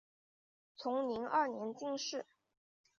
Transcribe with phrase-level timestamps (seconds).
[0.77, 2.25] 崇宁二年进士。